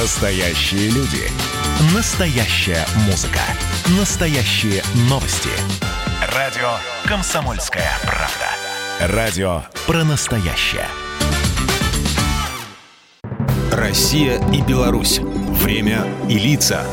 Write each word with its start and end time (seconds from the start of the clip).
Настоящие 0.00 0.90
люди. 0.90 1.24
Настоящая 1.92 2.86
музыка. 3.06 3.40
Настоящие 3.98 4.80
новости. 5.10 5.48
Радио 6.36 6.68
«Комсомольская 7.04 7.90
правда». 8.02 9.16
Радио 9.16 9.62
про 9.88 10.04
настоящее. 10.04 10.86
Россия 13.72 14.40
и 14.52 14.62
Беларусь. 14.62 15.18
Время 15.18 16.06
и 16.28 16.38
лица. 16.38 16.84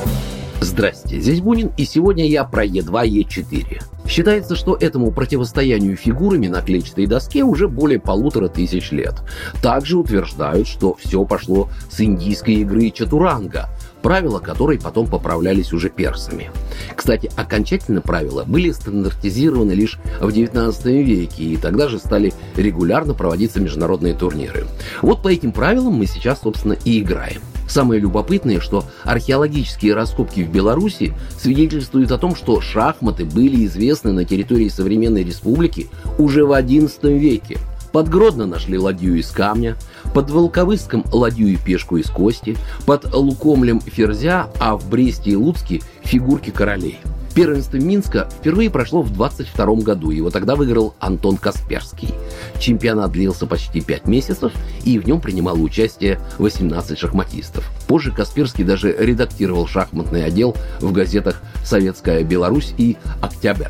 Здрасте, 0.60 1.20
здесь 1.20 1.42
Бунин, 1.42 1.72
и 1.78 1.86
сегодня 1.86 2.28
я 2.28 2.44
про 2.44 2.66
Е2, 2.66 2.90
Е4. 2.90 3.95
Считается, 4.08 4.56
что 4.56 4.78
этому 4.80 5.12
противостоянию 5.12 5.98
фигурами 5.98 6.48
на 6.48 6.62
клетчатой 6.62 7.08
доске 7.08 7.44
уже 7.44 7.68
более 7.68 8.00
полутора 8.00 8.48
тысяч 8.48 8.92
лет. 8.92 9.16
Также 9.62 9.98
утверждают, 9.98 10.68
что 10.68 10.96
все 10.96 11.26
пошло 11.26 11.70
с 11.90 12.00
индийской 12.02 12.56
игры 12.56 12.92
Чатуранга, 12.92 13.70
правила 14.02 14.40
которой 14.40 14.80
потом 14.80 15.08
поправлялись 15.08 15.74
уже 15.74 15.90
персами. 15.90 16.52
Кстати, 16.96 17.32
окончательно 17.36 18.02
правила 18.02 18.44
были 18.44 18.72
стандартизированы 18.72 19.72
лишь 19.72 19.98
в 20.22 20.32
19 20.32 20.86
веке, 20.86 21.44
и 21.44 21.58
тогда 21.58 21.88
же 21.88 21.98
стали 21.98 22.32
регулярно 22.56 23.16
проводиться 23.16 23.60
международные 23.60 24.14
турниры. 24.14 24.68
Вот 25.02 25.24
по 25.24 25.30
этим 25.30 25.52
правилам 25.52 25.94
мы 25.94 26.06
сейчас, 26.06 26.42
собственно, 26.42 26.78
и 26.86 27.00
играем. 27.00 27.42
Самое 27.68 28.00
любопытное, 28.00 28.60
что 28.60 28.86
археологические 29.04 29.94
раскопки 29.94 30.42
в 30.42 30.52
Беларуси 30.52 31.14
свидетельствуют 31.38 32.12
о 32.12 32.18
том, 32.18 32.36
что 32.36 32.62
шахматы 32.62 33.26
были 33.26 33.66
известны 33.66 34.12
на 34.12 34.26
территории 34.26 34.70
современной 34.70 35.24
республики 35.24 35.88
уже 36.18 36.46
в 36.46 36.52
XI 36.52 37.18
веке. 37.18 37.58
Под 37.92 38.10
Гродно 38.10 38.46
нашли 38.46 38.78
ладью 38.78 39.16
из 39.16 39.32
камня, 39.32 39.78
под 40.14 40.30
Волковыском 40.30 41.06
ладью 41.14 41.48
и 41.48 41.56
пешку 41.56 41.98
из 41.98 42.10
кости, 42.10 42.58
под 42.86 43.14
Лукомлем 43.14 43.80
ферзя, 43.80 44.50
а 44.60 44.76
в 44.76 44.90
Бресте 44.90 45.32
и 45.32 45.36
Луцке 45.36 45.82
фигурки 46.04 46.50
королей– 46.50 47.00
Первенство 47.36 47.76
Минска 47.76 48.30
впервые 48.40 48.70
прошло 48.70 49.02
в 49.02 49.12
22 49.12 49.76
году. 49.82 50.10
Его 50.10 50.30
тогда 50.30 50.56
выиграл 50.56 50.96
Антон 51.00 51.36
Касперский. 51.36 52.14
Чемпионат 52.60 53.12
длился 53.12 53.46
почти 53.46 53.82
5 53.82 54.08
месяцев, 54.08 54.54
и 54.86 54.98
в 54.98 55.06
нем 55.06 55.20
принимало 55.20 55.58
участие 55.58 56.18
18 56.38 56.98
шахматистов. 56.98 57.70
Позже 57.88 58.14
Касперский 58.14 58.64
даже 58.64 58.96
редактировал 58.98 59.68
шахматный 59.68 60.24
отдел 60.24 60.56
в 60.80 60.94
газетах 60.94 61.42
«Советская 61.66 62.24
Беларусь» 62.24 62.74
и 62.78 62.96
«Октябрь». 63.22 63.68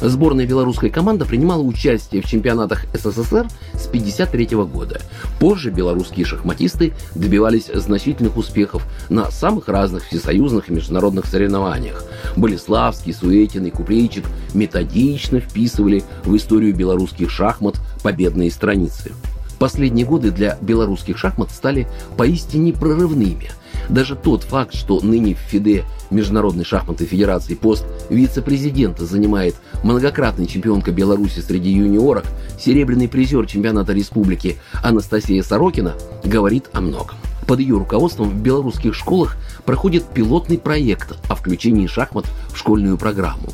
Сборная 0.00 0.46
белорусской 0.46 0.90
команда 0.90 1.24
принимала 1.24 1.62
участие 1.62 2.22
в 2.22 2.26
чемпионатах 2.26 2.84
СССР 2.94 3.46
с 3.74 3.86
1953 3.86 4.46
года. 4.64 5.00
Позже 5.38 5.70
белорусские 5.70 6.26
шахматисты 6.26 6.92
добивались 7.14 7.70
значительных 7.72 8.36
успехов 8.36 8.84
на 9.08 9.30
самых 9.30 9.68
разных 9.68 10.04
всесоюзных 10.06 10.68
и 10.68 10.72
международных 10.72 11.26
соревнованиях. 11.26 12.04
Болеславский, 12.36 13.14
Суетин 13.14 13.66
и 13.66 13.70
Купрейчик 13.70 14.24
методично 14.52 15.40
вписывали 15.40 16.02
в 16.24 16.36
историю 16.36 16.74
белорусских 16.74 17.30
шахмат 17.30 17.76
победные 18.02 18.50
страницы. 18.50 19.12
Последние 19.58 20.04
годы 20.04 20.30
для 20.30 20.58
белорусских 20.60 21.16
шахмат 21.16 21.50
стали 21.50 21.88
поистине 22.16 22.72
прорывными– 22.72 23.50
даже 23.88 24.16
тот 24.16 24.42
факт, 24.42 24.74
что 24.74 25.00
ныне 25.00 25.34
в 25.34 25.38
ФИДЕ 25.38 25.84
Международной 26.10 26.64
шахматной 26.64 27.06
федерации 27.06 27.54
пост 27.54 27.84
вице-президента 28.08 29.04
занимает 29.06 29.56
многократная 29.82 30.46
чемпионка 30.46 30.92
Беларуси 30.92 31.40
среди 31.40 31.70
юниорок, 31.70 32.24
серебряный 32.58 33.08
призер 33.08 33.46
чемпионата 33.46 33.92
республики 33.92 34.56
Анастасия 34.82 35.42
Сорокина, 35.42 35.94
говорит 36.24 36.66
о 36.72 36.80
многом. 36.80 37.16
Под 37.46 37.60
ее 37.60 37.76
руководством 37.76 38.30
в 38.30 38.36
белорусских 38.36 38.94
школах 38.94 39.36
проходит 39.66 40.04
пилотный 40.04 40.58
проект 40.58 41.18
о 41.28 41.34
включении 41.34 41.86
шахмат 41.86 42.24
в 42.48 42.56
школьную 42.56 42.96
программу. 42.96 43.50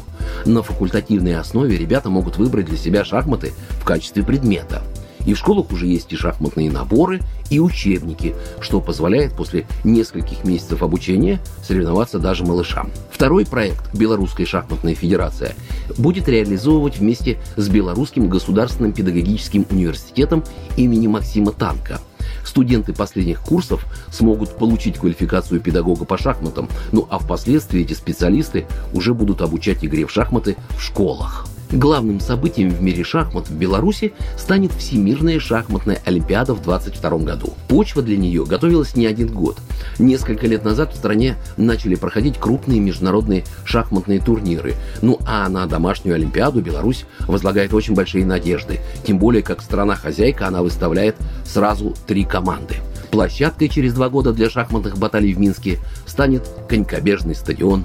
На 0.47 0.63
факультативной 0.63 1.37
основе 1.37 1.77
ребята 1.77 2.09
могут 2.09 2.37
выбрать 2.37 2.67
для 2.67 2.77
себя 2.77 3.05
шахматы 3.05 3.53
в 3.81 3.85
качестве 3.85 4.23
предмета– 4.23 4.83
и 5.27 5.35
в 5.35 5.39
школах 5.39 5.71
уже 5.73 5.87
есть 5.87 6.13
и 6.13 6.17
шахматные 6.17 6.71
наборы, 6.71 7.21
и 7.51 7.59
учебники, 7.59 8.35
что 8.61 8.81
позволяет 8.81 9.33
после 9.33 9.67
нескольких 9.85 10.45
месяцев 10.45 10.83
обучения 10.83 11.41
соревноваться 11.63 12.19
даже 12.19 12.45
малышам. 12.45 12.91
Второй 13.11 13.45
проект 13.45 13.95
«Белорусская 13.95 14.47
шахматная 14.47 14.95
федерация» 14.95 15.55
будет 15.99 16.29
реализовывать 16.29 16.99
вместе 16.99 17.39
с 17.57 17.69
Белорусским 17.69 18.29
государственным 18.29 18.93
педагогическим 18.93 19.67
университетом 19.71 20.45
имени 20.77 21.07
Максима 21.07 21.53
Танка– 21.53 22.01
студенты 22.45 22.93
последних 22.93 23.41
курсов 23.41 23.87
смогут 24.11 24.57
получить 24.57 24.99
квалификацию 24.99 25.61
педагога 25.61 26.05
по 26.05 26.19
шахматам, 26.19 26.69
ну 26.93 27.07
а 27.11 27.19
впоследствии 27.19 27.83
эти 27.83 27.95
специалисты 27.95 28.67
уже 28.93 29.15
будут 29.15 29.41
обучать 29.41 29.85
игре 29.85 30.07
в 30.07 30.11
шахматы 30.11 30.57
в 30.71 30.83
школах. 30.83 31.47
Главным 31.73 32.19
событием 32.19 32.71
в 32.71 32.83
мире 32.83 33.05
шахмат 33.05 33.49
в 33.49 33.55
Беларуси 33.55 34.13
станет 34.37 34.73
Всемирная 34.73 35.39
шахматная 35.39 36.01
олимпиада 36.05 36.53
в 36.53 36.63
2022 36.63 37.19
году. 37.19 37.55
Почва 37.69 38.03
для 38.03 38.17
нее 38.17 38.45
готовилась 38.45 38.97
не 38.97 39.07
один 39.07 39.29
год. 39.29 39.57
Несколько 40.01 40.49
лет 40.49 40.65
назад 40.65 40.93
в 40.93 40.97
стране 40.97 41.37
начали 41.57 41.95
проходить 41.95 42.39
крупные 42.39 42.81
международные 42.81 43.45
шахматные 43.65 44.19
турниры. 44.19 44.75
Ну 45.01 45.21
а 45.27 45.49
на 45.49 45.65
домашнюю 45.67 46.17
олимпиаду 46.17 46.61
Беларусь 46.61 47.05
возлагает 47.29 47.73
очень 47.73 47.95
большие 47.95 48.27
надежды. 48.27 48.81
Тем 49.07 49.19
более, 49.19 49.45
как 49.45 49.63
страна-хозяйка, 49.63 50.49
она 50.49 50.63
выставляет 50.63 51.15
сразу 51.45 51.95
три 52.09 52.25
команды. 52.25 52.77
Площадкой 53.13 53.69
через 53.69 53.95
два 53.95 54.09
года 54.09 54.33
для 54.33 54.51
шахматных 54.51 54.99
баталий 54.99 55.35
в 55.35 55.39
Минске 55.39 55.79
станет 56.07 56.49
конькобежный 56.69 57.37
стадион 57.37 57.85